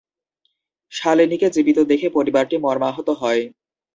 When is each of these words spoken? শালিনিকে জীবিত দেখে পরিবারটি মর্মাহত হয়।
শালিনিকে 0.91 1.47
জীবিত 1.49 1.77
দেখে 1.91 2.07
পরিবারটি 2.09 2.55
মর্মাহত 2.57 3.07
হয়। 3.21 3.41